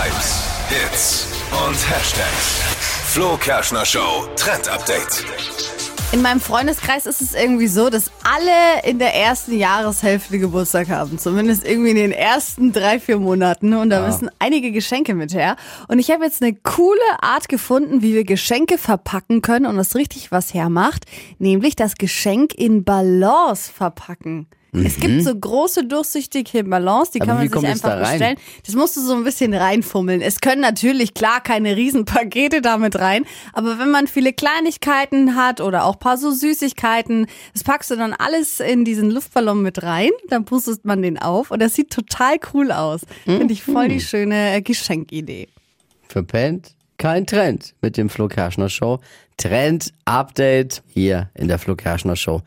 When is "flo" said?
3.12-3.36, 48.10-48.28, 51.58-51.74